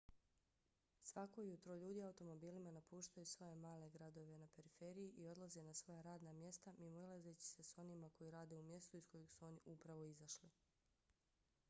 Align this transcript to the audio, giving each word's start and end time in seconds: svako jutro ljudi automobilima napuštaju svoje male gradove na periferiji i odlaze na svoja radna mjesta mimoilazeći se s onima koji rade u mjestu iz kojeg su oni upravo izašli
svako 1.03 1.41
jutro 1.41 1.75
ljudi 1.75 2.03
automobilima 2.03 2.71
napuštaju 2.71 3.25
svoje 3.25 3.55
male 3.55 3.89
gradove 3.89 4.37
na 4.37 4.47
periferiji 4.55 5.11
i 5.17 5.27
odlaze 5.27 5.63
na 5.67 5.73
svoja 5.73 6.01
radna 6.01 6.33
mjesta 6.33 6.73
mimoilazeći 6.77 7.45
se 7.45 7.63
s 7.63 7.77
onima 7.77 8.09
koji 8.09 8.31
rade 8.31 8.57
u 8.59 8.63
mjestu 8.63 8.97
iz 8.97 9.05
kojeg 9.07 9.29
su 9.29 9.45
oni 9.45 9.59
upravo 9.65 10.03
izašli 10.05 10.49